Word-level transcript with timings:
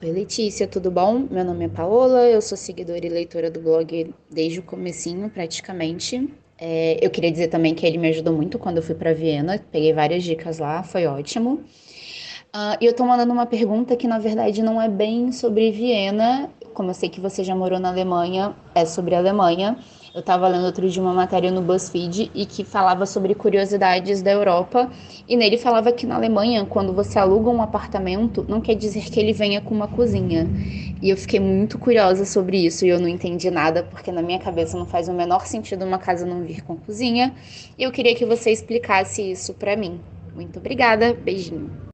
Oi 0.00 0.12
Letícia, 0.12 0.68
tudo 0.68 0.92
bom? 0.92 1.26
Meu 1.28 1.44
nome 1.44 1.64
é 1.64 1.68
Paola, 1.68 2.20
eu 2.28 2.40
sou 2.40 2.56
seguidora 2.56 3.04
e 3.04 3.08
leitora 3.08 3.50
do 3.50 3.58
blog 3.58 4.14
desde 4.30 4.60
o 4.60 4.62
comecinho, 4.62 5.28
praticamente. 5.28 6.32
É, 6.56 7.04
eu 7.04 7.10
queria 7.10 7.32
dizer 7.32 7.48
também 7.48 7.74
que 7.74 7.84
ele 7.84 7.98
me 7.98 8.08
ajudou 8.10 8.32
muito 8.32 8.60
quando 8.60 8.76
eu 8.76 8.82
fui 8.84 8.94
para 8.94 9.12
Viena, 9.12 9.58
peguei 9.72 9.92
várias 9.92 10.22
dicas 10.22 10.60
lá, 10.60 10.84
foi 10.84 11.04
ótimo. 11.08 11.64
Uh, 12.54 12.78
e 12.80 12.86
eu 12.86 12.94
tô 12.94 13.04
mandando 13.04 13.32
uma 13.32 13.44
pergunta 13.44 13.96
que 13.96 14.06
na 14.06 14.20
verdade 14.20 14.62
não 14.62 14.80
é 14.80 14.88
bem 14.88 15.32
sobre 15.32 15.72
Viena, 15.72 16.48
como 16.74 16.90
eu 16.90 16.94
sei 16.94 17.08
que 17.08 17.20
você 17.20 17.42
já 17.42 17.56
morou 17.56 17.80
na 17.80 17.88
Alemanha, 17.88 18.54
é 18.76 18.84
sobre 18.84 19.16
a 19.16 19.18
Alemanha. 19.18 19.76
Eu 20.18 20.20
estava 20.20 20.48
lendo 20.48 20.64
outro 20.64 20.90
dia 20.90 21.00
uma 21.00 21.14
matéria 21.14 21.48
no 21.48 21.62
BuzzFeed 21.62 22.32
e 22.34 22.44
que 22.44 22.64
falava 22.64 23.06
sobre 23.06 23.36
curiosidades 23.36 24.20
da 24.20 24.32
Europa. 24.32 24.90
E 25.28 25.36
nele 25.36 25.56
falava 25.56 25.92
que 25.92 26.04
na 26.04 26.16
Alemanha, 26.16 26.66
quando 26.66 26.92
você 26.92 27.20
aluga 27.20 27.48
um 27.50 27.62
apartamento, 27.62 28.44
não 28.48 28.60
quer 28.60 28.74
dizer 28.74 29.04
que 29.04 29.20
ele 29.20 29.32
venha 29.32 29.60
com 29.60 29.72
uma 29.72 29.86
cozinha. 29.86 30.44
E 31.00 31.08
eu 31.08 31.16
fiquei 31.16 31.38
muito 31.38 31.78
curiosa 31.78 32.24
sobre 32.24 32.66
isso 32.66 32.84
e 32.84 32.88
eu 32.88 32.98
não 32.98 33.06
entendi 33.06 33.48
nada, 33.48 33.84
porque 33.84 34.10
na 34.10 34.20
minha 34.20 34.40
cabeça 34.40 34.76
não 34.76 34.86
faz 34.86 35.08
o 35.08 35.12
menor 35.12 35.46
sentido 35.46 35.84
uma 35.84 36.00
casa 36.00 36.26
não 36.26 36.42
vir 36.42 36.64
com 36.64 36.76
cozinha. 36.76 37.32
E 37.78 37.84
eu 37.84 37.92
queria 37.92 38.16
que 38.16 38.26
você 38.26 38.50
explicasse 38.50 39.22
isso 39.22 39.54
para 39.54 39.76
mim. 39.76 40.00
Muito 40.34 40.58
obrigada, 40.58 41.14
beijinho. 41.14 41.87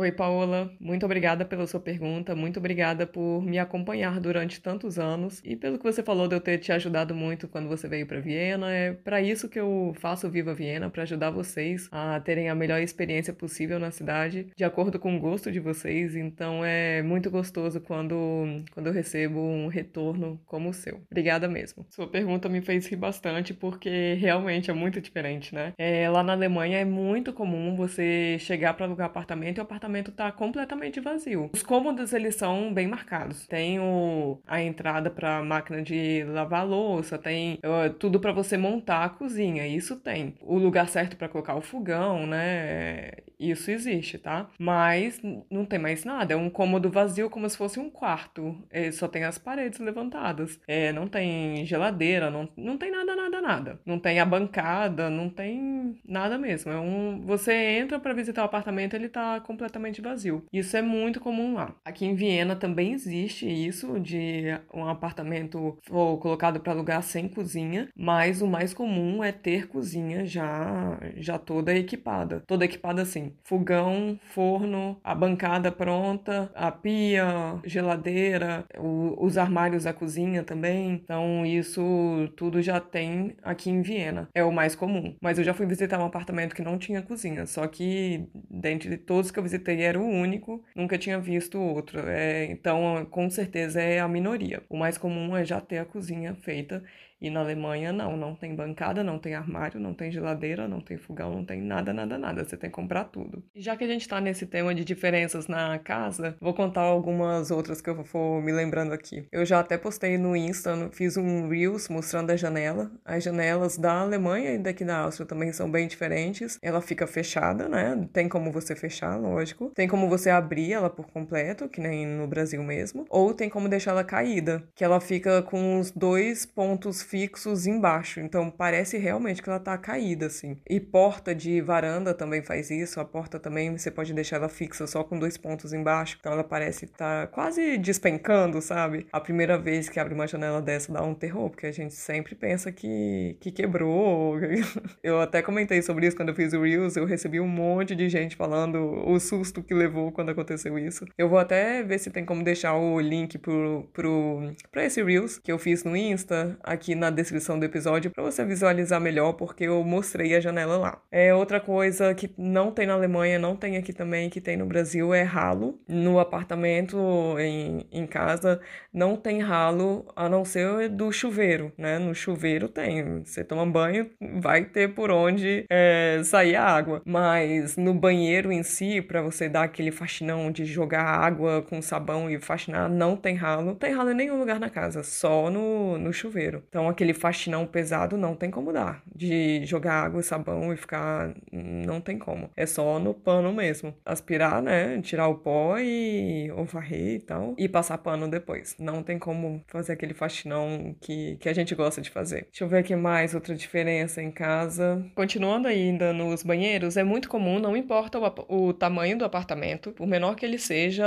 Oi, 0.00 0.12
Paola. 0.12 0.70
Muito 0.78 1.04
obrigada 1.04 1.44
pela 1.44 1.66
sua 1.66 1.80
pergunta, 1.80 2.32
muito 2.32 2.60
obrigada 2.60 3.04
por 3.04 3.42
me 3.42 3.58
acompanhar 3.58 4.20
durante 4.20 4.60
tantos 4.60 4.96
anos 4.96 5.40
e 5.44 5.56
pelo 5.56 5.76
que 5.76 5.82
você 5.82 6.04
falou 6.04 6.28
de 6.28 6.36
eu 6.36 6.40
ter 6.40 6.58
te 6.58 6.70
ajudado 6.70 7.16
muito 7.16 7.48
quando 7.48 7.68
você 7.68 7.88
veio 7.88 8.06
para 8.06 8.20
Viena. 8.20 8.70
É 8.72 8.92
para 8.92 9.20
isso 9.20 9.48
que 9.48 9.58
eu 9.58 9.92
faço 9.98 10.30
Viva 10.30 10.54
Viena, 10.54 10.88
para 10.88 11.02
ajudar 11.02 11.30
vocês 11.30 11.88
a 11.90 12.20
terem 12.20 12.48
a 12.48 12.54
melhor 12.54 12.80
experiência 12.80 13.32
possível 13.32 13.80
na 13.80 13.90
cidade, 13.90 14.46
de 14.56 14.62
acordo 14.62 15.00
com 15.00 15.16
o 15.16 15.18
gosto 15.18 15.50
de 15.50 15.58
vocês. 15.58 16.14
Então 16.14 16.64
é 16.64 17.02
muito 17.02 17.28
gostoso 17.28 17.80
quando, 17.80 18.62
quando 18.70 18.86
eu 18.86 18.92
recebo 18.92 19.40
um 19.40 19.66
retorno 19.66 20.40
como 20.46 20.68
o 20.68 20.72
seu. 20.72 21.02
Obrigada 21.10 21.48
mesmo. 21.48 21.84
Sua 21.90 22.06
pergunta 22.06 22.48
me 22.48 22.60
fez 22.60 22.86
rir 22.86 22.94
bastante 22.94 23.52
porque 23.52 24.14
realmente 24.14 24.70
é 24.70 24.74
muito 24.74 25.00
diferente, 25.00 25.52
né? 25.52 25.72
É, 25.76 26.08
lá 26.08 26.22
na 26.22 26.34
Alemanha 26.34 26.78
é 26.78 26.84
muito 26.84 27.32
comum 27.32 27.74
você 27.74 28.38
chegar 28.38 28.74
para 28.74 28.86
alugar 28.86 29.08
apartamento 29.08 29.58
e 29.58 29.60
o 29.60 29.64
apartamento 29.64 29.88
apartamento 29.98 30.12
tá 30.12 30.30
completamente 30.32 31.00
vazio. 31.00 31.50
Os 31.52 31.62
cômodos, 31.62 32.12
eles 32.12 32.34
são 32.34 32.72
bem 32.72 32.86
marcados. 32.86 33.46
Tem 33.46 33.78
o, 33.78 34.40
a 34.46 34.62
entrada 34.62 35.10
para 35.10 35.42
máquina 35.42 35.82
de 35.82 36.24
lavar 36.24 36.66
louça, 36.66 37.18
tem 37.18 37.54
uh, 37.64 37.92
tudo 37.94 38.20
para 38.20 38.32
você 38.32 38.56
montar 38.56 39.04
a 39.04 39.08
cozinha, 39.08 39.66
isso 39.66 39.96
tem. 39.96 40.34
O 40.40 40.58
lugar 40.58 40.88
certo 40.88 41.16
para 41.16 41.28
colocar 41.28 41.54
o 41.54 41.60
fogão, 41.60 42.26
né? 42.26 43.10
Isso 43.38 43.70
existe, 43.70 44.18
tá? 44.18 44.48
Mas 44.58 45.20
não 45.50 45.64
tem 45.64 45.78
mais 45.78 46.04
nada. 46.04 46.34
É 46.34 46.36
um 46.36 46.50
cômodo 46.50 46.90
vazio 46.90 47.30
como 47.30 47.48
se 47.48 47.56
fosse 47.56 47.78
um 47.78 47.90
quarto. 47.90 48.56
É, 48.70 48.90
só 48.90 49.06
tem 49.08 49.24
as 49.24 49.38
paredes 49.38 49.78
levantadas. 49.78 50.58
É, 50.66 50.92
não 50.92 51.06
tem 51.06 51.64
geladeira, 51.66 52.30
não, 52.30 52.48
não 52.56 52.76
tem 52.76 52.90
nada, 52.90 53.14
nada, 53.14 53.40
nada. 53.40 53.80
Não 53.86 53.98
tem 53.98 54.20
a 54.20 54.24
bancada, 54.24 55.08
não 55.10 55.28
tem 55.30 55.98
nada 56.04 56.38
mesmo. 56.38 56.72
É 56.72 56.78
um, 56.78 57.20
você 57.24 57.52
entra 57.52 57.98
para 57.98 58.12
visitar 58.12 58.42
o 58.42 58.46
apartamento, 58.46 58.94
ele 58.94 59.08
tá 59.08 59.40
completamente 59.40 60.00
vazio. 60.00 60.44
Isso 60.52 60.76
é 60.76 60.82
muito 60.82 61.20
comum 61.20 61.54
lá. 61.54 61.74
Aqui 61.84 62.04
em 62.06 62.14
Viena 62.14 62.56
também 62.56 62.92
existe 62.92 63.46
isso 63.46 63.98
de 64.00 64.44
um 64.72 64.86
apartamento 64.86 65.78
for 65.82 66.18
colocado 66.18 66.60
para 66.60 66.72
alugar 66.72 67.02
sem 67.02 67.28
cozinha, 67.28 67.88
mas 67.96 68.42
o 68.42 68.46
mais 68.46 68.74
comum 68.74 69.22
é 69.22 69.32
ter 69.32 69.68
cozinha 69.68 70.26
já 70.26 70.98
já 71.16 71.38
toda 71.38 71.74
equipada. 71.74 72.42
Toda 72.46 72.64
equipada 72.64 73.02
assim, 73.02 73.27
fogão, 73.44 74.18
forno, 74.34 74.98
a 75.02 75.14
bancada 75.14 75.70
pronta, 75.72 76.50
a 76.54 76.70
pia, 76.70 77.58
geladeira, 77.64 78.64
o, 78.78 79.16
os 79.24 79.36
armários 79.38 79.84
da 79.84 79.92
cozinha 79.92 80.42
também. 80.42 80.92
Então 80.92 81.44
isso 81.44 82.28
tudo 82.36 82.60
já 82.62 82.80
tem 82.80 83.36
aqui 83.42 83.70
em 83.70 83.82
Viena. 83.82 84.28
É 84.34 84.44
o 84.44 84.52
mais 84.52 84.74
comum. 84.74 85.14
Mas 85.20 85.38
eu 85.38 85.44
já 85.44 85.54
fui 85.54 85.66
visitar 85.66 85.98
um 85.98 86.06
apartamento 86.06 86.54
que 86.54 86.62
não 86.62 86.78
tinha 86.78 87.02
cozinha, 87.02 87.46
só 87.46 87.66
que 87.66 88.28
dentre 88.50 88.96
todos 88.96 89.30
que 89.30 89.38
eu 89.38 89.42
visitei 89.42 89.82
era 89.82 89.98
o 89.98 90.06
único, 90.06 90.62
nunca 90.74 90.98
tinha 90.98 91.18
visto 91.18 91.58
outro. 91.60 92.00
É, 92.08 92.44
então, 92.46 93.06
com 93.10 93.28
certeza 93.30 93.80
é 93.80 94.00
a 94.00 94.08
minoria. 94.08 94.62
O 94.68 94.76
mais 94.76 94.98
comum 94.98 95.36
é 95.36 95.44
já 95.44 95.60
ter 95.60 95.78
a 95.78 95.84
cozinha 95.84 96.34
feita 96.34 96.82
e 97.20 97.30
na 97.30 97.40
Alemanha, 97.40 97.92
não, 97.92 98.16
não 98.16 98.34
tem 98.34 98.54
bancada, 98.54 99.02
não 99.02 99.18
tem 99.18 99.34
armário, 99.34 99.80
não 99.80 99.92
tem 99.92 100.10
geladeira, 100.10 100.68
não 100.68 100.80
tem 100.80 100.96
fogão, 100.96 101.32
não 101.32 101.44
tem 101.44 101.60
nada, 101.60 101.92
nada, 101.92 102.16
nada. 102.16 102.44
Você 102.44 102.56
tem 102.56 102.70
que 102.70 102.76
comprar 102.76 103.04
tudo. 103.04 103.17
E 103.54 103.60
já 103.60 103.76
que 103.76 103.84
a 103.84 103.86
gente 103.86 104.08
tá 104.08 104.20
nesse 104.20 104.46
tema 104.46 104.74
de 104.74 104.84
diferenças 104.84 105.46
na 105.48 105.78
casa, 105.78 106.36
vou 106.40 106.54
contar 106.54 106.82
algumas 106.82 107.50
outras 107.50 107.80
que 107.80 107.90
eu 107.90 108.02
vou 108.02 108.40
me 108.40 108.52
lembrando 108.52 108.92
aqui. 108.92 109.26
Eu 109.32 109.44
já 109.44 109.60
até 109.60 109.76
postei 109.76 110.18
no 110.18 110.36
Insta, 110.36 110.88
fiz 110.92 111.16
um 111.16 111.48
Reels 111.48 111.88
mostrando 111.88 112.30
a 112.30 112.36
janela. 112.36 112.90
As 113.04 113.24
janelas 113.24 113.76
da 113.76 114.00
Alemanha 114.00 114.52
e 114.54 114.58
daqui 114.58 114.84
da 114.84 114.98
Áustria 114.98 115.26
também 115.26 115.52
são 115.52 115.70
bem 115.70 115.86
diferentes. 115.86 116.58
Ela 116.62 116.80
fica 116.80 117.06
fechada, 117.06 117.68
né? 117.68 118.08
Tem 118.12 118.28
como 118.28 118.52
você 118.52 118.74
fechar, 118.74 119.16
lógico. 119.16 119.70
Tem 119.74 119.88
como 119.88 120.08
você 120.08 120.30
abrir 120.30 120.72
ela 120.72 120.90
por 120.90 121.06
completo, 121.06 121.68
que 121.68 121.80
nem 121.80 122.06
no 122.06 122.26
Brasil 122.26 122.62
mesmo. 122.62 123.04
Ou 123.08 123.34
tem 123.34 123.48
como 123.48 123.68
deixar 123.68 123.92
ela 123.92 124.04
caída, 124.04 124.62
que 124.74 124.84
ela 124.84 125.00
fica 125.00 125.42
com 125.42 125.78
os 125.78 125.90
dois 125.90 126.44
pontos 126.46 127.02
fixos 127.02 127.66
embaixo, 127.66 128.20
então 128.20 128.50
parece 128.50 128.98
realmente 128.98 129.42
que 129.42 129.48
ela 129.48 129.60
tá 129.60 129.76
caída 129.76 130.26
assim. 130.26 130.58
E 130.68 130.80
porta 130.80 131.34
de 131.34 131.60
varanda 131.60 132.14
também 132.14 132.42
faz 132.42 132.70
isso, 132.70 133.00
a 133.00 133.04
porta 133.08 133.40
também 133.40 133.76
você 133.76 133.90
pode 133.90 134.12
deixar 134.12 134.36
ela 134.36 134.48
fixa 134.48 134.86
só 134.86 135.02
com 135.02 135.18
dois 135.18 135.36
pontos 135.36 135.72
embaixo, 135.72 136.16
então 136.20 136.32
ela 136.32 136.44
parece 136.44 136.84
estar 136.84 137.26
tá 137.26 137.32
quase 137.32 137.76
despencando, 137.78 138.60
sabe? 138.60 139.06
A 139.12 139.20
primeira 139.20 139.58
vez 139.58 139.88
que 139.88 139.98
abre 139.98 140.14
uma 140.14 140.26
janela 140.26 140.62
dessa 140.62 140.92
dá 140.92 141.02
um 141.02 141.14
terror, 141.14 141.50
porque 141.50 141.66
a 141.66 141.72
gente 141.72 141.94
sempre 141.94 142.34
pensa 142.34 142.70
que, 142.70 143.36
que 143.40 143.50
quebrou. 143.50 144.38
Eu 145.02 145.20
até 145.20 145.42
comentei 145.42 145.80
sobre 145.82 146.06
isso 146.06 146.16
quando 146.16 146.30
eu 146.30 146.34
fiz 146.34 146.52
o 146.52 146.62
Reels, 146.62 146.96
eu 146.96 147.04
recebi 147.04 147.40
um 147.40 147.46
monte 147.46 147.94
de 147.94 148.08
gente 148.08 148.36
falando 148.36 148.78
o 149.06 149.18
susto 149.18 149.62
que 149.62 149.72
levou 149.72 150.12
quando 150.12 150.30
aconteceu 150.30 150.78
isso. 150.78 151.06
Eu 151.16 151.28
vou 151.28 151.38
até 151.38 151.82
ver 151.82 151.98
se 151.98 152.10
tem 152.10 152.24
como 152.24 152.42
deixar 152.42 152.74
o 152.74 153.00
link 153.00 153.38
pro, 153.38 153.88
pro, 153.92 154.52
pra 154.70 154.84
esse 154.84 155.02
Reels 155.02 155.38
que 155.38 155.50
eu 155.50 155.58
fiz 155.58 155.84
no 155.84 155.96
Insta 155.96 156.58
aqui 156.62 156.94
na 156.94 157.10
descrição 157.10 157.58
do 157.58 157.64
episódio 157.64 158.10
para 158.10 158.24
você 158.24 158.44
visualizar 158.44 159.00
melhor, 159.00 159.34
porque 159.34 159.64
eu 159.64 159.82
mostrei 159.82 160.34
a 160.34 160.40
janela 160.40 160.76
lá. 160.76 161.02
É 161.10 161.34
outra 161.34 161.60
coisa 161.60 162.14
que 162.14 162.30
não 162.36 162.70
tem 162.70 162.86
na 162.86 162.97
Alemanha, 162.98 163.38
não 163.38 163.56
tem 163.56 163.76
aqui 163.76 163.92
também, 163.92 164.28
que 164.28 164.40
tem 164.40 164.56
no 164.56 164.66
Brasil 164.66 165.14
é 165.14 165.22
ralo. 165.22 165.78
No 165.88 166.18
apartamento, 166.18 166.98
em, 167.38 167.86
em 167.90 168.06
casa, 168.06 168.60
não 168.92 169.16
tem 169.16 169.40
ralo 169.40 170.06
a 170.14 170.28
não 170.28 170.44
ser 170.44 170.88
do 170.88 171.10
chuveiro, 171.12 171.72
né? 171.78 171.98
No 171.98 172.14
chuveiro 172.14 172.68
tem. 172.68 173.22
Você 173.24 173.44
toma 173.44 173.64
banho, 173.64 174.10
vai 174.40 174.64
ter 174.64 174.94
por 174.94 175.10
onde 175.10 175.64
é, 175.70 176.20
sair 176.24 176.56
a 176.56 176.64
água. 176.64 177.02
Mas 177.04 177.76
no 177.76 177.94
banheiro 177.94 178.52
em 178.52 178.62
si, 178.62 179.00
para 179.00 179.22
você 179.22 179.48
dar 179.48 179.64
aquele 179.64 179.90
faxinão 179.90 180.50
de 180.50 180.64
jogar 180.64 181.02
água 181.02 181.62
com 181.62 181.80
sabão 181.80 182.30
e 182.30 182.38
faxinar, 182.40 182.88
não 182.88 183.16
tem 183.16 183.34
ralo. 183.34 183.64
Não 183.64 183.74
tem 183.74 183.92
ralo 183.92 184.10
em 184.10 184.14
nenhum 184.14 184.38
lugar 184.38 184.60
na 184.60 184.70
casa, 184.70 185.02
só 185.02 185.50
no, 185.50 185.98
no 185.98 186.12
chuveiro. 186.12 186.62
Então 186.68 186.88
aquele 186.88 187.14
faxinão 187.14 187.66
pesado 187.66 188.16
não 188.16 188.34
tem 188.34 188.50
como 188.50 188.72
dar. 188.72 189.02
De 189.14 189.64
jogar 189.64 190.04
água 190.04 190.20
e 190.20 190.24
sabão 190.24 190.72
e 190.72 190.76
ficar. 190.76 191.34
Não 191.52 192.00
tem 192.00 192.18
como. 192.18 192.50
É 192.56 192.66
só 192.66 192.87
no 192.98 193.12
pano 193.12 193.52
mesmo. 193.52 193.92
Aspirar, 194.04 194.62
né? 194.62 195.00
Tirar 195.02 195.26
o 195.26 195.34
pó 195.34 195.78
e. 195.78 196.50
ou 196.52 196.64
varrer 196.64 197.16
e 197.16 197.18
tal. 197.18 197.54
E 197.58 197.68
passar 197.68 197.98
pano 197.98 198.28
depois. 198.28 198.76
Não 198.78 199.02
tem 199.02 199.18
como 199.18 199.64
fazer 199.66 199.94
aquele 199.94 200.14
faxinão 200.14 200.94
que, 201.00 201.36
que 201.40 201.48
a 201.48 201.52
gente 201.52 201.74
gosta 201.74 202.00
de 202.00 202.10
fazer. 202.10 202.46
Deixa 202.50 202.62
eu 202.62 202.68
ver 202.68 202.78
aqui 202.78 202.94
mais 202.94 203.34
outra 203.34 203.54
diferença 203.54 204.22
em 204.22 204.30
casa. 204.30 205.04
Continuando 205.14 205.66
ainda 205.66 206.12
nos 206.12 206.44
banheiros, 206.44 206.96
é 206.96 207.02
muito 207.02 207.28
comum, 207.28 207.58
não 207.58 207.76
importa 207.76 208.18
o, 208.18 208.68
o 208.68 208.72
tamanho 208.72 209.18
do 209.18 209.24
apartamento, 209.24 209.90
por 209.90 210.06
menor 210.06 210.36
que 210.36 210.46
ele 210.46 210.58
seja, 210.58 211.06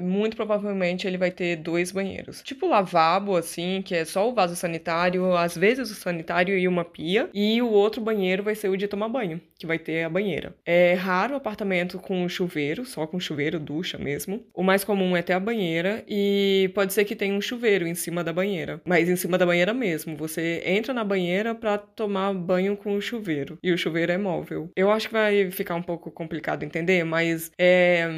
muito 0.00 0.36
provavelmente 0.36 1.06
ele 1.06 1.18
vai 1.18 1.30
ter 1.30 1.56
dois 1.56 1.92
banheiros. 1.92 2.42
Tipo 2.42 2.66
lavabo, 2.66 3.36
assim, 3.36 3.82
que 3.82 3.94
é 3.94 4.04
só 4.04 4.28
o 4.28 4.34
vaso 4.34 4.56
sanitário 4.56 5.20
às 5.36 5.56
vezes 5.56 5.90
o 5.90 5.94
sanitário 5.94 6.56
e 6.56 6.68
uma 6.68 6.84
pia, 6.84 7.28
e 7.34 7.60
o 7.60 7.68
outro 7.68 8.00
banheiro 8.00 8.42
vai 8.42 8.54
ser 8.54 8.68
o 8.68 8.76
de 8.76 8.88
tomar 8.88 9.08
banho, 9.08 9.40
que 9.58 9.66
vai 9.66 9.78
ter 9.78 10.04
a 10.04 10.08
banheira. 10.08 10.54
É 10.64 10.94
raro 10.94 11.19
o 11.28 11.36
apartamento 11.36 11.98
com 11.98 12.28
chuveiro, 12.28 12.84
só 12.84 13.06
com 13.06 13.20
chuveiro, 13.20 13.58
ducha 13.58 13.98
mesmo. 13.98 14.44
O 14.54 14.62
mais 14.62 14.84
comum 14.84 15.16
é 15.16 15.22
ter 15.22 15.32
a 15.32 15.40
banheira 15.40 16.04
e 16.08 16.70
pode 16.74 16.92
ser 16.92 17.04
que 17.04 17.16
tenha 17.16 17.34
um 17.34 17.40
chuveiro 17.40 17.86
em 17.86 17.94
cima 17.94 18.24
da 18.24 18.32
banheira, 18.32 18.80
mas 18.84 19.08
em 19.08 19.16
cima 19.16 19.36
da 19.36 19.44
banheira 19.44 19.74
mesmo. 19.74 20.16
Você 20.16 20.62
entra 20.64 20.94
na 20.94 21.04
banheira 21.04 21.54
para 21.54 21.76
tomar 21.78 22.32
banho 22.32 22.76
com 22.76 22.94
o 22.94 23.00
chuveiro 23.00 23.58
e 23.62 23.72
o 23.72 23.78
chuveiro 23.78 24.12
é 24.12 24.18
móvel. 24.18 24.70
Eu 24.76 24.90
acho 24.90 25.08
que 25.08 25.12
vai 25.12 25.50
ficar 25.50 25.74
um 25.74 25.82
pouco 25.82 26.10
complicado 26.10 26.62
entender, 26.62 27.04
mas 27.04 27.50
é, 27.58 28.08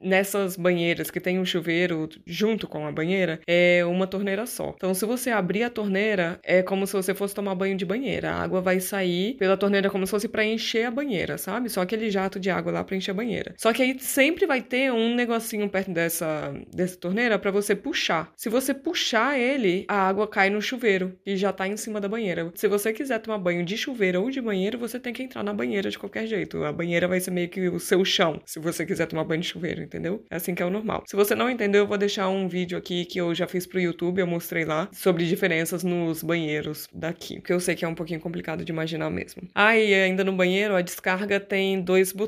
nessas 0.00 0.56
banheiras 0.56 1.10
que 1.10 1.20
tem 1.20 1.38
um 1.38 1.44
chuveiro 1.44 2.08
junto 2.24 2.66
com 2.66 2.86
a 2.86 2.92
banheira 2.92 3.40
é 3.46 3.84
uma 3.84 4.06
torneira 4.06 4.46
só. 4.46 4.72
Então, 4.76 4.94
se 4.94 5.04
você 5.04 5.30
abrir 5.30 5.64
a 5.64 5.70
torneira, 5.70 6.38
é 6.42 6.62
como 6.62 6.86
se 6.86 6.92
você 6.92 7.14
fosse 7.14 7.34
tomar 7.34 7.54
banho 7.54 7.76
de 7.76 7.84
banheira. 7.84 8.30
A 8.30 8.42
água 8.42 8.60
vai 8.60 8.80
sair 8.80 9.34
pela 9.34 9.56
torneira 9.56 9.90
como 9.90 10.06
se 10.06 10.10
fosse 10.10 10.28
para 10.28 10.44
encher 10.44 10.86
a 10.86 10.90
banheira, 10.90 11.38
sabe? 11.38 11.68
Só 11.68 11.80
aquele 11.80 12.10
jato 12.10 12.35
de 12.38 12.50
água 12.50 12.72
lá 12.72 12.84
para 12.84 12.96
encher 12.96 13.10
a 13.10 13.14
banheira. 13.14 13.54
Só 13.56 13.72
que 13.72 13.82
aí 13.82 13.98
sempre 13.98 14.46
vai 14.46 14.62
ter 14.62 14.92
um 14.92 15.14
negocinho 15.14 15.68
perto 15.68 15.90
dessa, 15.90 16.54
dessa 16.74 16.96
torneira 16.96 17.38
para 17.38 17.50
você 17.50 17.74
puxar. 17.74 18.32
Se 18.36 18.48
você 18.48 18.74
puxar 18.74 19.38
ele, 19.38 19.84
a 19.88 20.08
água 20.08 20.26
cai 20.26 20.50
no 20.50 20.60
chuveiro 20.60 21.18
e 21.24 21.36
já 21.36 21.52
tá 21.52 21.66
em 21.66 21.76
cima 21.76 22.00
da 22.00 22.08
banheira. 22.08 22.50
Se 22.54 22.68
você 22.68 22.92
quiser 22.92 23.18
tomar 23.18 23.38
banho 23.38 23.64
de 23.64 23.76
chuveiro 23.76 24.22
ou 24.22 24.30
de 24.30 24.40
banheiro, 24.40 24.78
você 24.78 24.98
tem 24.98 25.12
que 25.12 25.22
entrar 25.22 25.42
na 25.42 25.52
banheira 25.52 25.90
de 25.90 25.98
qualquer 25.98 26.26
jeito. 26.26 26.64
A 26.64 26.72
banheira 26.72 27.08
vai 27.08 27.20
ser 27.20 27.30
meio 27.30 27.48
que 27.48 27.68
o 27.68 27.80
seu 27.80 28.04
chão, 28.04 28.40
se 28.44 28.58
você 28.58 28.84
quiser 28.84 29.06
tomar 29.06 29.24
banho 29.24 29.40
de 29.40 29.48
chuveiro, 29.48 29.82
entendeu? 29.82 30.24
É 30.30 30.36
assim 30.36 30.54
que 30.54 30.62
é 30.62 30.66
o 30.66 30.70
normal. 30.70 31.04
Se 31.06 31.16
você 31.16 31.34
não 31.34 31.50
entendeu, 31.50 31.82
eu 31.82 31.86
vou 31.86 31.98
deixar 31.98 32.28
um 32.28 32.48
vídeo 32.48 32.76
aqui 32.76 33.04
que 33.04 33.20
eu 33.20 33.34
já 33.34 33.46
fiz 33.46 33.66
pro 33.66 33.80
YouTube, 33.80 34.20
eu 34.20 34.26
mostrei 34.26 34.64
lá, 34.64 34.88
sobre 34.92 35.26
diferenças 35.26 35.82
nos 35.82 36.22
banheiros 36.22 36.88
daqui, 36.92 37.36
porque 37.36 37.52
eu 37.52 37.60
sei 37.60 37.74
que 37.74 37.84
é 37.84 37.88
um 37.88 37.94
pouquinho 37.94 38.20
complicado 38.20 38.64
de 38.64 38.72
imaginar 38.72 39.10
mesmo. 39.10 39.42
Ah, 39.54 39.76
e 39.76 39.94
ainda 39.94 40.24
no 40.24 40.32
banheiro, 40.32 40.74
a 40.74 40.82
descarga 40.82 41.40
tem 41.40 41.80
dois 41.80 42.12
botões. 42.12 42.25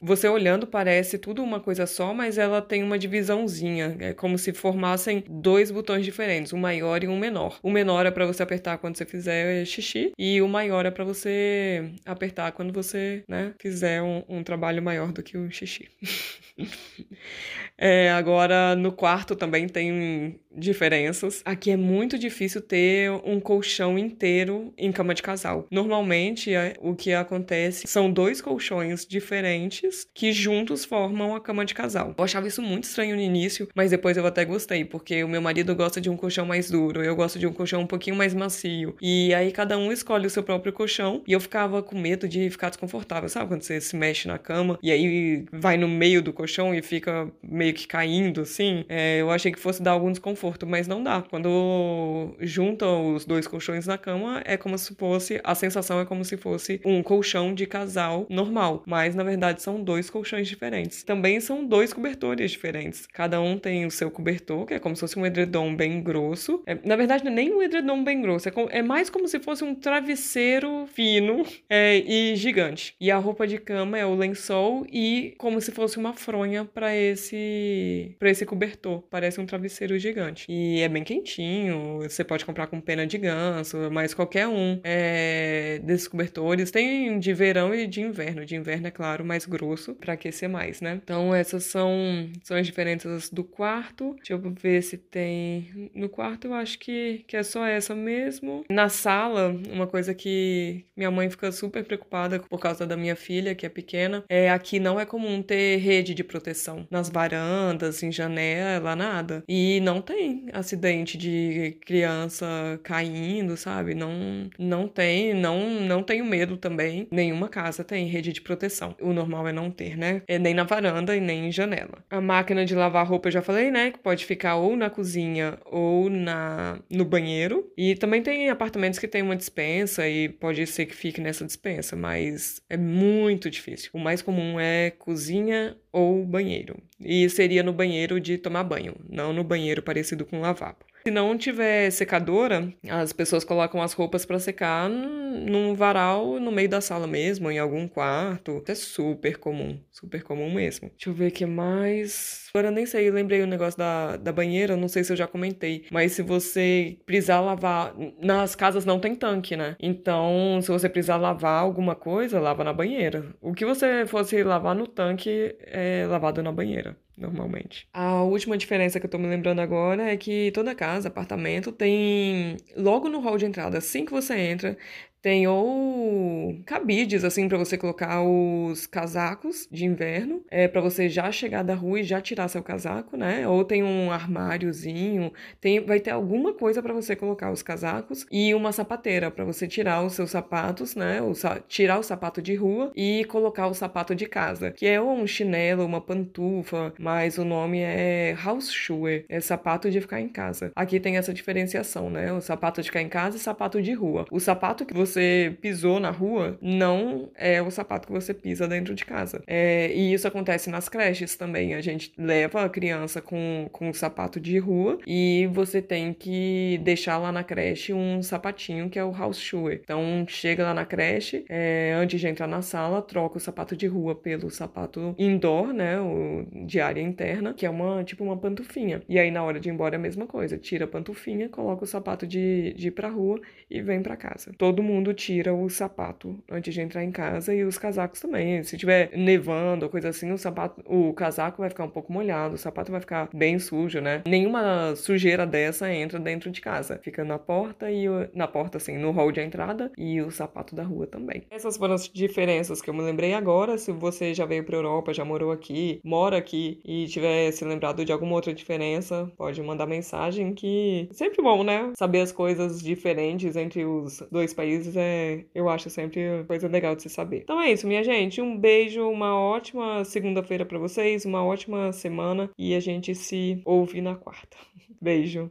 Você 0.00 0.28
olhando 0.28 0.66
parece 0.66 1.18
tudo 1.18 1.42
uma 1.42 1.60
coisa 1.60 1.86
só, 1.86 2.12
mas 2.12 2.38
ela 2.38 2.60
tem 2.60 2.82
uma 2.82 2.98
divisãozinha. 2.98 3.96
É 3.98 4.12
como 4.12 4.38
se 4.38 4.52
formassem 4.52 5.24
dois 5.28 5.70
botões 5.70 6.04
diferentes, 6.04 6.52
um 6.52 6.58
maior 6.58 7.02
e 7.02 7.08
um 7.08 7.18
menor. 7.18 7.58
O 7.62 7.70
menor 7.70 8.06
é 8.06 8.10
para 8.10 8.26
você 8.26 8.42
apertar 8.42 8.78
quando 8.78 8.96
você 8.96 9.04
fizer 9.04 9.64
xixi 9.64 10.12
e 10.18 10.40
o 10.40 10.48
maior 10.48 10.86
é 10.86 10.90
para 10.90 11.04
você 11.04 11.90
apertar 12.04 12.52
quando 12.52 12.72
você, 12.72 13.22
né, 13.28 13.54
fizer 13.58 14.02
um, 14.02 14.22
um 14.28 14.42
trabalho 14.42 14.82
maior 14.82 15.12
do 15.12 15.22
que 15.22 15.36
o 15.36 15.50
xixi. 15.50 15.88
é, 17.76 18.10
agora 18.12 18.76
no 18.76 18.92
quarto 18.92 19.34
também 19.34 19.68
tem 19.68 20.40
diferenças. 20.56 21.42
Aqui 21.44 21.70
é 21.70 21.76
muito 21.76 22.16
difícil 22.16 22.60
ter 22.60 23.10
um 23.24 23.40
colchão 23.40 23.98
inteiro 23.98 24.72
em 24.78 24.92
cama 24.92 25.14
de 25.14 25.22
casal. 25.22 25.66
Normalmente, 25.70 26.54
é, 26.54 26.74
o 26.80 26.94
que 26.94 27.12
acontece 27.12 27.86
são 27.86 28.10
dois 28.10 28.40
colchões 28.40 29.04
diferentes 29.04 30.06
que 30.14 30.32
juntos 30.32 30.84
formam 30.84 31.34
a 31.34 31.40
cama 31.40 31.64
de 31.64 31.74
casal. 31.74 32.14
Eu 32.16 32.24
achava 32.24 32.46
isso 32.46 32.62
muito 32.62 32.84
estranho 32.84 33.16
no 33.16 33.22
início, 33.22 33.68
mas 33.74 33.90
depois 33.90 34.16
eu 34.16 34.26
até 34.26 34.44
gostei, 34.44 34.84
porque 34.84 35.24
o 35.24 35.28
meu 35.28 35.42
marido 35.42 35.74
gosta 35.74 36.00
de 36.00 36.08
um 36.08 36.16
colchão 36.16 36.46
mais 36.46 36.70
duro, 36.70 37.02
eu 37.02 37.16
gosto 37.16 37.38
de 37.38 37.46
um 37.46 37.52
colchão 37.52 37.82
um 37.82 37.86
pouquinho 37.86 38.16
mais 38.16 38.32
macio. 38.32 38.96
E 39.02 39.34
aí 39.34 39.50
cada 39.50 39.76
um 39.76 39.90
escolhe 39.90 40.26
o 40.26 40.30
seu 40.30 40.42
próprio 40.42 40.72
colchão, 40.72 41.22
e 41.26 41.32
eu 41.32 41.40
ficava 41.40 41.82
com 41.82 41.98
medo 41.98 42.28
de 42.28 42.48
ficar 42.48 42.68
desconfortável, 42.68 43.28
sabe? 43.28 43.48
Quando 43.48 43.62
você 43.62 43.80
se 43.80 43.96
mexe 43.96 44.28
na 44.28 44.38
cama 44.38 44.78
e 44.82 44.92
aí 44.92 45.44
vai 45.52 45.76
no 45.76 45.88
meio 45.88 46.22
do 46.22 46.32
colchão 46.32 46.43
e 46.74 46.82
fica 46.82 47.28
meio 47.42 47.74
que 47.74 47.86
caindo 47.86 48.42
assim. 48.42 48.84
É, 48.88 49.20
eu 49.20 49.30
achei 49.30 49.50
que 49.50 49.58
fosse 49.58 49.82
dar 49.82 49.92
algum 49.92 50.10
desconforto 50.10 50.34
conforto, 50.34 50.66
mas 50.66 50.86
não 50.86 51.02
dá. 51.02 51.22
Quando 51.22 52.34
junta 52.40 52.86
os 52.86 53.24
dois 53.24 53.46
colchões 53.46 53.86
na 53.86 53.96
cama, 53.96 54.42
é 54.44 54.56
como 54.56 54.76
se 54.76 54.94
fosse, 54.94 55.40
a 55.42 55.54
sensação 55.54 56.00
é 56.00 56.04
como 56.04 56.24
se 56.24 56.36
fosse 56.36 56.80
um 56.84 57.02
colchão 57.02 57.54
de 57.54 57.66
casal 57.66 58.26
normal, 58.28 58.82
mas 58.86 59.14
na 59.14 59.22
verdade 59.22 59.62
são 59.62 59.82
dois 59.82 60.10
colchões 60.10 60.48
diferentes. 60.48 61.02
Também 61.02 61.40
são 61.40 61.64
dois 61.64 61.92
cobertores 61.92 62.50
diferentes. 62.50 63.06
Cada 63.06 63.40
um 63.40 63.58
tem 63.58 63.86
o 63.86 63.90
seu 63.90 64.10
cobertor, 64.10 64.66
que 64.66 64.74
é 64.74 64.78
como 64.78 64.94
se 64.94 65.00
fosse 65.00 65.18
um 65.18 65.24
edredom 65.24 65.74
bem 65.74 66.02
grosso. 66.02 66.62
É, 66.66 66.76
na 66.84 66.96
verdade, 66.96 67.26
é 67.26 67.30
nem 67.30 67.52
um 67.52 67.62
edredom 67.62 68.02
bem 68.04 68.20
grosso, 68.20 68.48
é, 68.48 68.50
com, 68.50 68.68
é, 68.70 68.82
mais 68.82 69.08
como 69.08 69.26
se 69.28 69.38
fosse 69.40 69.64
um 69.64 69.74
travesseiro 69.74 70.86
fino 70.92 71.44
é, 71.70 71.96
e 71.98 72.36
gigante. 72.36 72.94
E 73.00 73.10
a 73.10 73.18
roupa 73.18 73.46
de 73.46 73.58
cama 73.58 73.98
é 73.98 74.04
o 74.04 74.14
lençol 74.14 74.86
e 74.92 75.34
como 75.38 75.60
se 75.60 75.70
fosse 75.70 75.96
uma 75.96 76.12
fronha 76.34 76.64
para 76.64 76.96
esse 76.96 78.16
para 78.18 78.28
esse 78.28 78.44
cobertor. 78.44 79.02
Parece 79.08 79.40
um 79.40 79.46
travesseiro 79.46 79.96
gigante. 79.98 80.46
E 80.48 80.80
é 80.80 80.88
bem 80.88 81.04
quentinho, 81.04 82.00
você 82.00 82.24
pode 82.24 82.44
comprar 82.44 82.66
com 82.66 82.80
pena 82.80 83.06
de 83.06 83.16
ganso, 83.16 83.88
mas 83.92 84.12
qualquer 84.12 84.48
um 84.48 84.80
é, 84.82 85.80
desses 85.84 86.08
cobertores. 86.08 86.72
Tem 86.72 87.20
de 87.20 87.32
verão 87.32 87.72
e 87.72 87.86
de 87.86 88.00
inverno. 88.00 88.44
De 88.44 88.56
inverno, 88.56 88.88
é 88.88 88.90
claro, 88.90 89.24
mais 89.24 89.46
grosso, 89.46 89.94
para 89.94 90.14
aquecer 90.14 90.48
mais, 90.48 90.80
né? 90.80 91.00
Então, 91.02 91.32
essas 91.32 91.64
são, 91.64 92.28
são 92.42 92.56
as 92.56 92.66
diferenças 92.66 93.30
do 93.30 93.44
quarto. 93.44 94.14
Deixa 94.16 94.32
eu 94.32 94.40
ver 94.60 94.82
se 94.82 94.98
tem. 94.98 95.90
No 95.94 96.08
quarto, 96.08 96.48
eu 96.48 96.54
acho 96.54 96.80
que, 96.80 97.24
que 97.28 97.36
é 97.36 97.44
só 97.44 97.64
essa 97.64 97.94
mesmo. 97.94 98.64
Na 98.68 98.88
sala, 98.88 99.54
uma 99.70 99.86
coisa 99.86 100.12
que 100.12 100.84
minha 100.96 101.10
mãe 101.10 101.30
fica 101.30 101.52
super 101.52 101.84
preocupada 101.84 102.40
por 102.40 102.58
causa 102.58 102.84
da 102.84 102.96
minha 102.96 103.14
filha, 103.14 103.54
que 103.54 103.64
é 103.64 103.68
pequena, 103.68 104.24
é 104.28 104.50
aqui 104.50 104.80
não 104.80 104.98
é 104.98 105.06
comum 105.06 105.40
ter 105.40 105.76
rede 105.76 106.12
de 106.14 106.23
proteção. 106.24 106.86
Nas 106.90 107.08
varandas, 107.08 108.02
em 108.02 108.10
janela, 108.10 108.96
nada. 108.96 109.44
E 109.48 109.80
não 109.80 110.00
tem 110.00 110.24
tem 110.24 110.46
acidente 110.52 111.18
de 111.18 111.76
criança 111.84 112.46
caindo, 112.82 113.56
sabe? 113.56 113.94
Não, 113.94 114.48
não 114.58 114.88
tem, 114.88 115.34
não, 115.34 115.80
não 115.80 116.02
tenho 116.02 116.24
medo 116.24 116.56
também. 116.56 117.06
Nenhuma 117.10 117.48
casa 117.48 117.84
tem 117.84 118.06
rede 118.06 118.32
de 118.32 118.40
proteção. 118.40 118.94
O 119.00 119.12
normal 119.12 119.48
é 119.48 119.52
não 119.52 119.70
ter, 119.70 119.96
né? 119.96 120.22
É 120.26 120.38
nem 120.38 120.54
na 120.54 120.64
varanda 120.64 121.16
e 121.16 121.20
nem 121.20 121.48
em 121.48 121.52
janela. 121.52 122.04
A 122.08 122.20
máquina 122.20 122.64
de 122.64 122.74
lavar 122.74 123.06
roupa 123.06 123.28
eu 123.28 123.32
já 123.32 123.42
falei, 123.42 123.70
né? 123.70 123.90
Que 123.90 123.98
pode 123.98 124.24
ficar 124.24 124.56
ou 124.56 124.76
na 124.76 124.88
cozinha 124.88 125.58
ou 125.66 126.08
na 126.08 126.78
no 126.88 127.04
banheiro. 127.04 127.70
E 127.76 127.94
também 127.94 128.22
tem 128.22 128.48
apartamentos 128.48 128.98
que 128.98 129.08
tem 129.08 129.22
uma 129.22 129.36
dispensa 129.36 130.08
e 130.08 130.28
pode 130.28 130.66
ser 130.66 130.86
que 130.86 130.94
fique 130.94 131.20
nessa 131.20 131.44
dispensa, 131.44 131.96
mas 131.96 132.62
é 132.68 132.76
muito 132.76 133.50
difícil. 133.50 133.90
O 133.92 133.98
mais 133.98 134.22
comum 134.22 134.58
é 134.58 134.90
cozinha 134.90 135.76
ou 135.94 136.26
banheiro. 136.26 136.76
E 137.00 137.30
seria 137.30 137.62
no 137.62 137.72
banheiro 137.72 138.18
de 138.20 138.36
tomar 138.36 138.64
banho, 138.64 138.96
não 139.08 139.32
no 139.32 139.44
banheiro 139.44 139.80
parecido 139.80 140.26
com 140.26 140.40
lavabo. 140.40 140.84
Se 141.06 141.12
não 141.12 141.36
tiver 141.36 141.90
secadora, 141.90 142.72
as 142.88 143.12
pessoas 143.12 143.44
colocam 143.44 143.82
as 143.82 143.92
roupas 143.92 144.24
para 144.24 144.38
secar 144.38 144.88
num 144.88 145.74
varal 145.74 146.40
no 146.40 146.50
meio 146.50 146.66
da 146.66 146.80
sala 146.80 147.06
mesmo, 147.06 147.50
em 147.50 147.58
algum 147.58 147.86
quarto. 147.86 148.64
É 148.66 148.74
super 148.74 149.36
comum, 149.36 149.78
super 149.90 150.22
comum 150.22 150.50
mesmo. 150.50 150.88
Deixa 150.96 151.10
eu 151.10 151.12
ver 151.12 151.28
o 151.28 151.30
que 151.30 151.44
mais. 151.44 152.48
Agora 152.54 152.70
nem 152.70 152.86
sei, 152.86 153.10
lembrei 153.10 153.42
o 153.42 153.46
negócio 153.46 153.76
da, 153.76 154.16
da 154.16 154.32
banheira, 154.32 154.78
não 154.78 154.88
sei 154.88 155.04
se 155.04 155.12
eu 155.12 155.16
já 155.16 155.26
comentei. 155.26 155.84
Mas 155.90 156.12
se 156.12 156.22
você 156.22 156.96
precisar 157.04 157.42
lavar. 157.42 157.94
Nas 158.18 158.56
casas 158.56 158.86
não 158.86 158.98
tem 158.98 159.14
tanque, 159.14 159.58
né? 159.58 159.76
Então, 159.78 160.58
se 160.62 160.68
você 160.68 160.88
precisar 160.88 161.18
lavar 161.18 161.60
alguma 161.60 161.94
coisa, 161.94 162.40
lava 162.40 162.64
na 162.64 162.72
banheira. 162.72 163.26
O 163.42 163.52
que 163.52 163.66
você 163.66 164.06
fosse 164.06 164.42
lavar 164.42 164.74
no 164.74 164.86
tanque 164.86 165.54
é 165.60 166.06
lavado 166.08 166.42
na 166.42 166.50
banheira 166.50 166.96
normalmente. 167.16 167.88
A 167.92 168.22
última 168.22 168.56
diferença 168.56 168.98
que 168.98 169.06
eu 169.06 169.10
tô 169.10 169.18
me 169.18 169.26
lembrando 169.26 169.60
agora 169.60 170.10
é 170.10 170.16
que 170.16 170.50
toda 170.52 170.74
casa, 170.74 171.08
apartamento, 171.08 171.72
tem 171.72 172.56
logo 172.76 173.08
no 173.08 173.20
hall 173.20 173.38
de 173.38 173.46
entrada, 173.46 173.78
assim 173.78 174.04
que 174.04 174.12
você 174.12 174.34
entra, 174.34 174.76
tem 175.24 175.46
ou 175.46 176.54
cabides, 176.66 177.24
assim, 177.24 177.48
para 177.48 177.56
você 177.56 177.78
colocar 177.78 178.22
os 178.22 178.86
casacos 178.86 179.66
de 179.72 179.86
inverno, 179.86 180.44
é 180.50 180.68
para 180.68 180.82
você 180.82 181.08
já 181.08 181.32
chegar 181.32 181.62
da 181.62 181.74
rua 181.74 182.00
e 182.00 182.04
já 182.04 182.20
tirar 182.20 182.46
seu 182.46 182.62
casaco, 182.62 183.16
né? 183.16 183.48
Ou 183.48 183.64
tem 183.64 183.82
um 183.82 184.12
armáriozinho, 184.12 185.32
tem, 185.62 185.80
vai 185.80 185.98
ter 185.98 186.10
alguma 186.10 186.52
coisa 186.52 186.82
para 186.82 186.92
você 186.92 187.16
colocar 187.16 187.50
os 187.50 187.62
casacos 187.62 188.26
e 188.30 188.54
uma 188.54 188.70
sapateira 188.70 189.30
para 189.30 189.46
você 189.46 189.66
tirar 189.66 190.04
os 190.04 190.12
seus 190.12 190.30
sapatos, 190.30 190.94
né? 190.94 191.22
O, 191.22 191.32
tirar 191.66 191.98
o 191.98 192.02
sapato 192.02 192.42
de 192.42 192.54
rua 192.54 192.92
e 192.94 193.24
colocar 193.24 193.66
o 193.68 193.72
sapato 193.72 194.14
de 194.14 194.26
casa, 194.26 194.72
que 194.72 194.84
é 194.84 195.00
um 195.00 195.26
chinelo, 195.26 195.86
uma 195.86 196.02
pantufa, 196.02 196.92
mas 196.98 197.38
o 197.38 197.46
nome 197.46 197.78
é 197.78 198.36
house 198.44 198.70
shoe, 198.70 199.24
é 199.26 199.40
sapato 199.40 199.90
de 199.90 200.02
ficar 200.02 200.20
em 200.20 200.28
casa. 200.28 200.70
Aqui 200.76 201.00
tem 201.00 201.16
essa 201.16 201.32
diferenciação, 201.32 202.10
né? 202.10 202.30
O 202.30 202.42
sapato 202.42 202.82
de 202.82 202.88
ficar 202.88 203.00
em 203.00 203.08
casa 203.08 203.38
e 203.38 203.40
sapato 203.40 203.80
de 203.80 203.94
rua. 203.94 204.26
O 204.30 204.38
sapato 204.38 204.84
que 204.84 204.92
você 204.92 205.13
você 205.14 205.56
pisou 205.60 206.00
na 206.00 206.10
rua 206.10 206.58
não 206.60 207.30
é 207.36 207.62
o 207.62 207.70
sapato 207.70 208.08
que 208.08 208.12
você 208.12 208.34
pisa 208.34 208.66
dentro 208.66 208.94
de 208.94 209.04
casa. 209.04 209.42
É, 209.46 209.92
e 209.94 210.12
isso 210.12 210.26
acontece 210.26 210.68
nas 210.68 210.88
creches 210.88 211.36
também. 211.36 211.74
A 211.74 211.80
gente 211.80 212.12
leva 212.18 212.64
a 212.64 212.68
criança 212.68 213.22
com, 213.22 213.68
com 213.70 213.90
o 213.90 213.94
sapato 213.94 214.40
de 214.40 214.58
rua 214.58 214.98
e 215.06 215.48
você 215.52 215.80
tem 215.80 216.12
que 216.12 216.80
deixar 216.82 217.18
lá 217.18 217.30
na 217.30 217.44
creche 217.44 217.92
um 217.92 218.22
sapatinho 218.22 218.90
que 218.90 218.98
é 218.98 219.04
o 219.04 219.12
house 219.12 219.38
shoe. 219.38 219.80
Então 219.82 220.24
chega 220.26 220.64
lá 220.64 220.74
na 220.74 220.84
creche, 220.84 221.44
é, 221.48 221.94
antes 221.96 222.20
de 222.20 222.26
entrar 222.26 222.48
na 222.48 222.62
sala, 222.62 223.00
troca 223.00 223.38
o 223.38 223.40
sapato 223.40 223.76
de 223.76 223.86
rua 223.86 224.14
pelo 224.14 224.50
sapato 224.50 225.14
indoor, 225.16 225.72
né? 225.72 226.00
O 226.00 226.46
de 226.66 226.80
área 226.80 227.00
interna, 227.00 227.54
que 227.54 227.64
é 227.64 227.70
uma 227.70 228.02
tipo 228.02 228.24
uma 228.24 228.36
pantufinha. 228.36 229.02
E 229.08 229.18
aí 229.18 229.30
na 229.30 229.44
hora 229.44 229.60
de 229.60 229.68
ir 229.68 229.72
embora 229.72 229.94
é 229.94 229.98
a 229.98 230.00
mesma 230.00 230.26
coisa. 230.26 230.58
Tira 230.58 230.86
a 230.86 230.88
pantufinha, 230.88 231.48
coloca 231.48 231.84
o 231.84 231.86
sapato 231.86 232.26
de, 232.26 232.72
de 232.74 232.88
ir 232.88 232.90
pra 232.90 233.08
rua 233.08 233.40
e 233.70 233.80
vem 233.80 234.02
para 234.02 234.16
casa. 234.16 234.52
Todo 234.58 234.82
mundo 234.82 235.03
mundo 235.04 235.12
tira 235.12 235.52
o 235.52 235.68
sapato 235.68 236.34
antes 236.50 236.72
de 236.72 236.80
entrar 236.80 237.04
em 237.04 237.12
casa 237.12 237.54
e 237.54 237.62
os 237.62 237.76
casacos 237.76 238.20
também. 238.20 238.62
Se 238.62 238.78
tiver 238.78 239.10
nevando 239.14 239.84
ou 239.84 239.90
coisa 239.90 240.08
assim, 240.08 240.32
o 240.32 240.38
sapato, 240.38 240.82
o 240.86 241.12
casaco 241.12 241.58
vai 241.58 241.68
ficar 241.68 241.84
um 241.84 241.90
pouco 241.90 242.10
molhado, 242.10 242.54
o 242.54 242.58
sapato 242.58 242.90
vai 242.90 243.00
ficar 243.00 243.28
bem 243.34 243.58
sujo, 243.58 244.00
né? 244.00 244.22
Nenhuma 244.26 244.96
sujeira 244.96 245.46
dessa 245.46 245.92
entra 245.92 246.18
dentro 246.18 246.50
de 246.50 246.60
casa. 246.60 246.98
Fica 247.02 247.22
na 247.22 247.38
porta 247.38 247.90
e 247.90 248.06
na 248.32 248.48
porta 248.48 248.78
assim, 248.78 248.96
no 248.96 249.10
hall 249.10 249.30
de 249.30 249.40
entrada 249.40 249.92
e 249.98 250.22
o 250.22 250.30
sapato 250.30 250.74
da 250.74 250.82
rua 250.82 251.06
também. 251.06 251.42
Essas 251.50 251.76
foram 251.76 251.94
as 251.94 252.08
diferenças 252.08 252.80
que 252.80 252.88
eu 252.88 252.94
me 252.94 253.02
lembrei 253.02 253.34
agora. 253.34 253.76
Se 253.76 253.92
você 253.92 254.32
já 254.32 254.46
veio 254.46 254.64
para 254.64 254.76
Europa, 254.76 255.12
já 255.12 255.24
morou 255.24 255.52
aqui, 255.52 256.00
mora 256.02 256.38
aqui 256.38 256.80
e 256.84 257.06
tiver 257.06 257.50
se 257.50 257.64
lembrado 257.64 258.04
de 258.04 258.12
alguma 258.12 258.34
outra 258.34 258.54
diferença, 258.54 259.30
pode 259.36 259.62
mandar 259.62 259.86
mensagem 259.86 260.54
que 260.54 261.08
sempre 261.12 261.42
bom, 261.42 261.62
né? 261.62 261.92
Saber 261.98 262.20
as 262.20 262.32
coisas 262.32 262.80
diferentes 262.80 263.56
entre 263.56 263.84
os 263.84 264.22
dois 264.30 264.54
países 264.54 264.93
é, 264.96 265.44
eu 265.54 265.68
acho 265.68 265.90
sempre 265.90 266.44
coisa 266.46 266.68
legal 266.68 266.94
de 266.94 267.02
se 267.02 267.08
saber. 267.08 267.42
Então 267.42 267.60
é 267.60 267.72
isso, 267.72 267.86
minha 267.86 268.02
gente. 268.02 268.40
Um 268.40 268.56
beijo, 268.58 269.08
uma 269.08 269.38
ótima 269.38 270.04
segunda-feira 270.04 270.64
para 270.64 270.78
vocês, 270.78 271.24
uma 271.24 271.44
ótima 271.44 271.92
semana 271.92 272.50
e 272.58 272.74
a 272.74 272.80
gente 272.80 273.14
se 273.14 273.60
ouve 273.64 274.00
na 274.00 274.14
quarta. 274.14 274.56
Beijo. 275.00 275.50